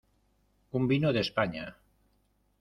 [0.79, 1.77] un vino de España.